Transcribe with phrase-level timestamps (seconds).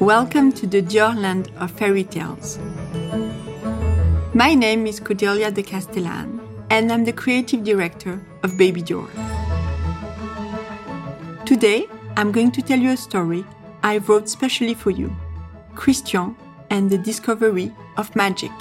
[0.00, 2.58] Welcome to the Dior land of fairy tales.
[4.34, 6.38] My name is Cordelia de Castellan,
[6.68, 9.08] and I'm the creative director of Baby Dior.
[11.46, 11.86] Today,
[12.18, 13.46] I'm going to tell you a story
[13.82, 15.16] I wrote specially for you
[15.74, 16.36] Christian
[16.68, 18.52] and the discovery of magic.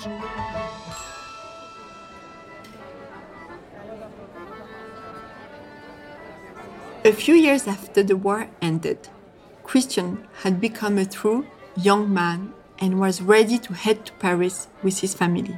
[7.04, 9.10] A few years after the war ended,
[9.66, 15.00] Christian had become a true young man and was ready to head to Paris with
[15.00, 15.58] his family.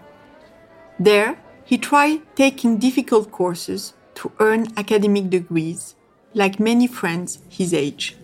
[0.98, 5.96] There, he tried taking difficult courses to earn academic degrees,
[6.34, 8.16] like many friends his age.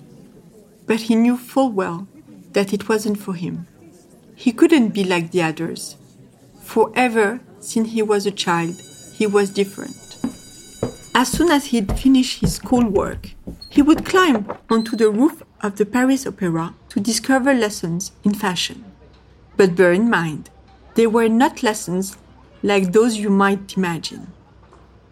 [0.88, 2.08] But he knew full well
[2.54, 3.68] that it wasn't for him.
[4.36, 5.98] He couldn't be like the others.
[6.62, 8.76] Forever, since he was a child,
[9.14, 9.98] he was different.
[11.14, 13.32] As soon as he'd finished his schoolwork,
[13.74, 18.86] he would climb onto the roof of the Paris Opera to discover lessons in fashion.
[19.58, 20.52] But bear in mind,
[20.94, 22.16] they were not lessons
[22.62, 24.28] like those you might imagine.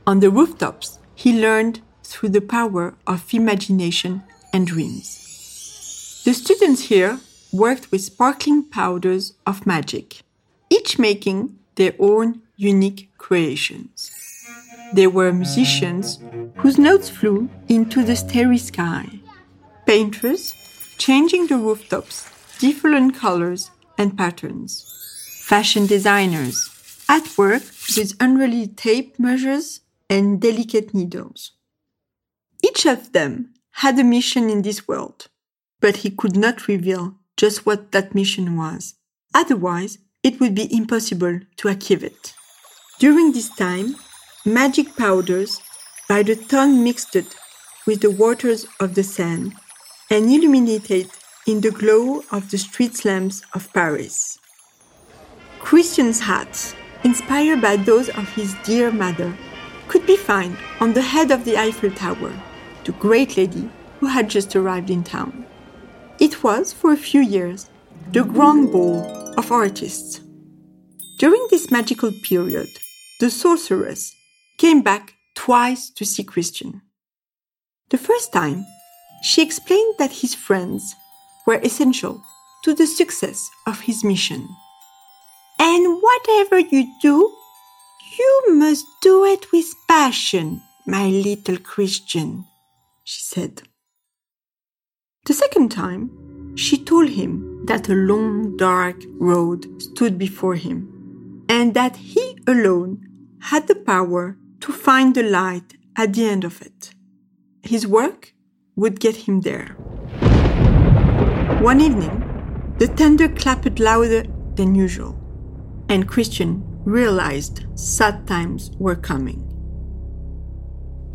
[0.06, 4.22] On the rooftops, he learned through the power of imagination
[4.54, 6.22] and dreams.
[6.23, 7.20] The students here
[7.52, 10.22] worked with sparkling powders of magic,
[10.70, 14.12] each making their own unique creations.
[14.94, 16.20] They were musicians
[16.62, 19.09] whose notes flew into the starry sky,
[19.88, 20.54] painters
[21.00, 24.86] changing the rooftops different colors and patterns,
[25.44, 26.70] fashion designers
[27.09, 27.64] at work
[27.98, 31.54] with unruly tape measures and delicate needles.
[32.64, 35.30] Each of them had a mission in this world,
[35.80, 38.94] but he could not reveal just what that mission was.
[39.34, 42.34] Otherwise, it would be impossible to achieve it.
[43.00, 43.95] During this time,
[44.45, 45.59] magic powders
[46.12, 47.16] by the ton mixed
[47.88, 49.54] with the waters of the Seine
[50.09, 51.09] and illuminated
[51.48, 54.38] in the glow of the street lamps of Paris.
[55.59, 59.33] Christian's hats, inspired by those of his dear mother,
[59.88, 62.33] could be found on the head of the Eiffel Tower,
[62.83, 63.70] the great lady
[64.02, 65.45] who had just arrived in town.
[66.20, 67.70] It was, for a few years,
[68.11, 68.99] the grand ball
[69.38, 70.20] of artists.
[71.20, 72.67] During this magical period,
[73.22, 74.14] the sorceress
[74.58, 76.84] came back twice to see Christian.
[77.90, 78.64] The first time,
[79.24, 80.94] she explained that his friends
[81.48, 82.22] were essential
[82.64, 84.48] to the success of his mission.
[85.58, 87.36] And whatever you do,
[88.20, 92.46] you must do it with passion, my little Christian,
[93.04, 93.64] she said.
[95.26, 101.73] The second time, she told him that a long, dark road stood before him, and
[101.73, 103.08] that he alone
[103.40, 106.94] had the power to find the light at the end of it.
[107.64, 108.33] His work
[108.76, 109.76] would get him there.
[111.61, 114.23] One evening, the thunder clapped louder
[114.55, 115.16] than usual,
[115.89, 119.48] and Christian realized sad times were coming.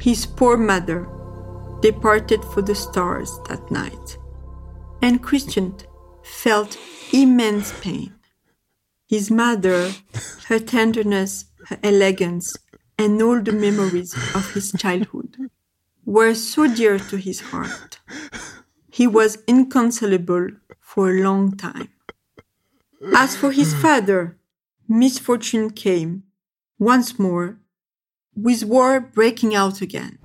[0.01, 1.09] His poor mother
[1.81, 4.19] departed for the stars that night,
[5.03, 5.75] and Christian
[6.23, 6.79] felt
[7.13, 8.13] immense pain.
[9.09, 9.93] His mother,
[10.49, 12.57] her tenderness, her elegance,
[12.99, 15.37] and all the memories of his childhood
[16.05, 17.99] were so dear to his heart.
[18.91, 20.49] He was inconsolable
[20.81, 21.91] for a long time.
[23.15, 23.81] As for his hmm.
[23.81, 24.39] father,
[24.89, 26.23] misfortune came
[26.79, 27.59] once more,
[28.35, 30.19] with war breaking out again.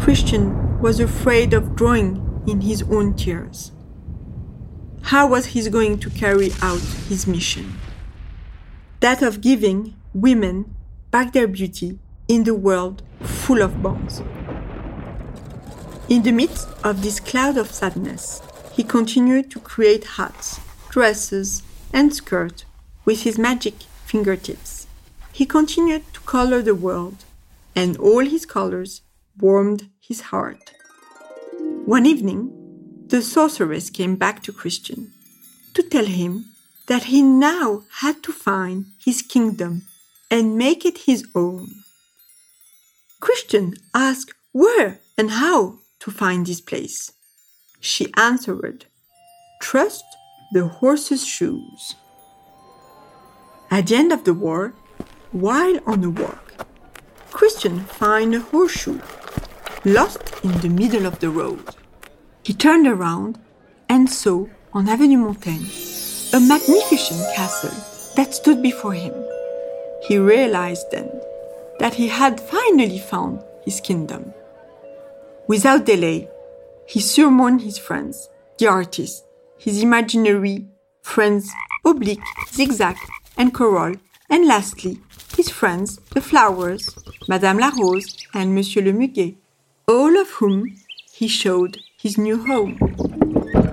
[0.00, 3.72] Christian was afraid of drawing in his own tears.
[5.02, 7.78] How was he going to carry out his mission?
[9.00, 10.74] That of giving women
[11.14, 14.20] back their beauty in the world full of bombs.
[16.08, 18.42] In the midst of this cloud of sadness,
[18.72, 20.58] he continued to create hats,
[20.90, 22.64] dresses, and skirts
[23.04, 24.88] with his magic fingertips.
[25.32, 27.18] He continued to color the world,
[27.76, 29.02] and all his colors
[29.38, 30.72] warmed his heart.
[31.86, 32.40] One evening,
[33.06, 35.12] the sorceress came back to Christian
[35.74, 36.46] to tell him
[36.88, 39.86] that he now had to find his kingdom
[40.34, 41.68] and make it his own.
[43.20, 47.12] Christian asked where and how to find this place.
[47.78, 48.86] She answered,
[49.62, 50.04] Trust
[50.52, 51.94] the horse's shoes.
[53.70, 54.74] At the end of the war,
[55.30, 56.66] while on a walk,
[57.30, 58.98] Christian found a horseshoe
[59.84, 61.64] lost in the middle of the road.
[62.42, 63.38] He turned around
[63.88, 65.70] and saw on Avenue Montaigne
[66.32, 67.76] a magnificent castle
[68.16, 69.14] that stood before him.
[70.06, 71.10] He realized then
[71.78, 74.32] that he had finally found his kingdom.
[75.48, 76.28] Without delay,
[76.86, 78.28] he summoned his friends,
[78.58, 79.22] the artists,
[79.58, 80.66] his imaginary
[81.02, 81.50] friends
[81.84, 82.20] Oblique,
[82.52, 82.96] Zigzag,
[83.36, 83.96] and Coral,
[84.30, 84.98] and lastly,
[85.36, 86.94] his friends, the flowers,
[87.28, 89.36] Madame la Rose and Monsieur le Muguet,
[89.86, 90.74] all of whom
[91.12, 92.78] he showed his new home.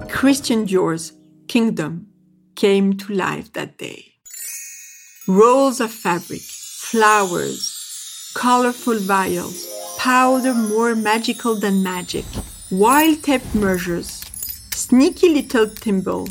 [0.10, 1.14] Christian Dior's
[1.48, 2.08] kingdom
[2.56, 4.11] came to life that day.
[5.28, 9.68] Rolls of fabric, flowers, colorful vials,
[10.00, 12.26] powder more magical than magic,
[12.72, 14.26] wild tape measures,
[14.74, 16.28] sneaky little thimble,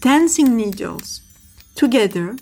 [0.00, 1.20] dancing needles.
[1.76, 2.36] Together,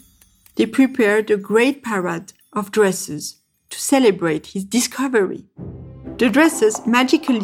[0.56, 5.44] they prepared a great parade of dresses to celebrate his discovery.
[6.16, 7.42] The dresses magically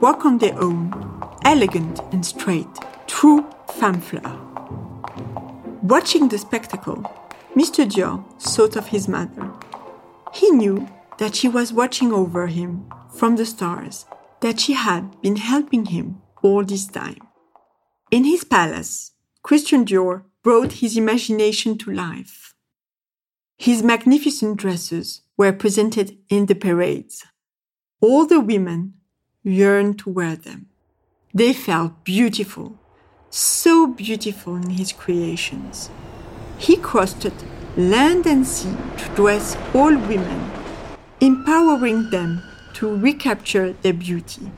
[0.00, 0.94] walk on their own,
[1.44, 2.74] elegant and straight,
[3.06, 4.38] true femme fleur.
[5.82, 7.04] Watching the spectacle,
[7.54, 7.84] Mr.
[7.84, 9.52] Dior thought of his mother.
[10.32, 10.88] He knew
[11.18, 14.06] that she was watching over him from the stars,
[14.40, 17.18] that she had been helping him all this time.
[18.10, 19.12] In his palace,
[19.42, 22.54] Christian Dior brought his imagination to life.
[23.58, 27.24] His magnificent dresses were presented in the parades.
[28.00, 28.94] All the women
[29.42, 30.66] yearned to wear them.
[31.34, 32.78] They felt beautiful,
[33.28, 35.90] so beautiful in his creations.
[36.60, 37.26] He crossed
[37.74, 40.50] land and sea to dress all women,
[41.20, 42.42] empowering them
[42.74, 44.52] to recapture their beauty.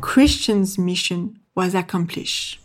[0.00, 2.58] Christian's mission was accomplished.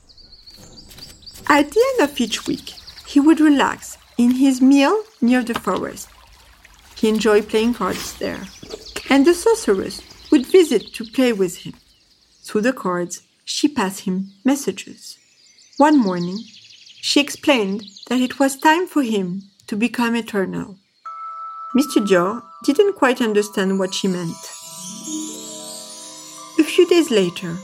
[1.49, 2.73] At the end of each week,
[3.05, 6.07] he would relax in his mill near the forest.
[6.95, 8.41] He enjoyed playing cards there,
[9.09, 11.73] and the sorceress would visit to play with him.
[12.43, 15.17] Through the cards, she passed him messages.
[15.75, 16.39] One morning,
[17.07, 20.75] she explained that it was time for him to become eternal.
[21.77, 22.03] Mr.
[22.03, 24.35] Dior didn't quite understand what she meant.
[26.57, 27.55] A few days later,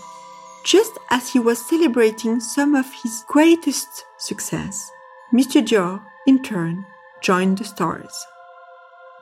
[0.64, 4.92] just as he was celebrating some of his greatest success,
[5.34, 5.60] Mr.
[5.66, 6.86] Dior, in turn,
[7.24, 8.14] joined the stars.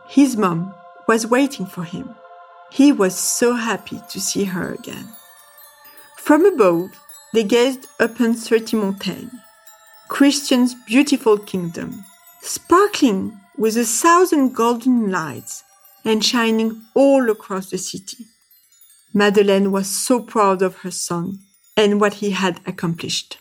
[0.10, 0.74] His mom
[1.07, 2.13] was waiting for him.
[2.74, 5.07] He was so happy to see her again.
[6.18, 6.89] From above,
[7.33, 9.30] they gazed upon Thirty-Montaigne,
[10.09, 12.03] Christian's beautiful kingdom,
[12.41, 15.63] sparkling with a thousand golden lights
[16.03, 18.25] and shining all across the city.
[19.13, 21.39] Madeleine was so proud of her son
[21.77, 23.38] and what he had accomplished.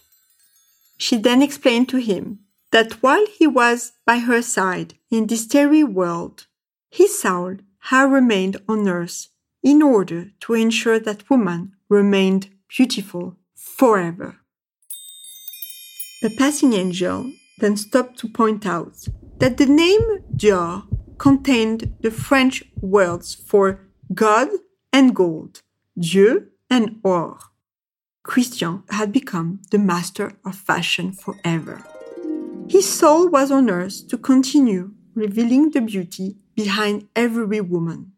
[0.98, 5.82] She then explained to him that while he was by her side in this starry
[5.82, 6.46] world,
[6.90, 9.28] his soul had remained on earth
[9.62, 14.40] in order to ensure that woman remained beautiful forever.
[16.20, 19.06] A passing angel then stopped to point out
[19.38, 20.82] that the name Dior
[21.16, 23.80] contained the French words for
[24.12, 24.48] God
[24.92, 25.62] and gold,
[25.96, 27.38] Dieu and or.
[28.24, 31.84] Christian had become the master of fashion forever.
[32.68, 38.12] His soul was on earth to continue revealing the beauty behind every woman.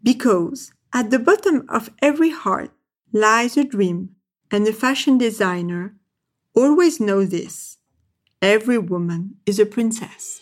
[0.00, 2.70] Because at the bottom of every heart
[3.12, 4.14] lies a dream,
[4.50, 5.96] and the fashion designer
[6.54, 7.78] always know this.
[8.40, 10.40] Every woman is a princess.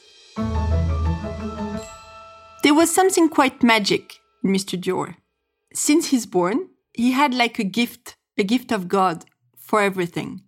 [2.63, 4.81] There was something quite magic in Mr.
[4.81, 5.17] Dior.
[5.73, 9.25] Since he's born, he had like a gift, a gift of God
[9.57, 10.43] for everything.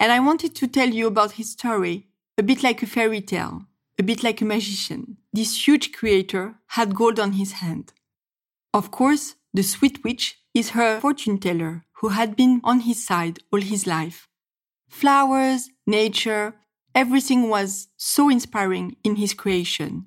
[0.00, 3.66] And I wanted to tell you about his story, a bit like a fairy tale,
[3.98, 5.16] a bit like a magician.
[5.32, 7.92] This huge creator had gold on his hand.
[8.72, 13.40] Of course, the sweet witch is her fortune teller who had been on his side
[13.52, 14.28] all his life.
[14.88, 16.54] Flowers, nature,
[16.94, 20.06] everything was so inspiring in his creation.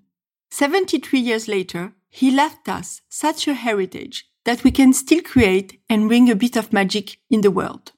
[0.50, 6.08] 73 years later, he left us such a heritage that we can still create and
[6.08, 7.94] bring a bit of magic in the world.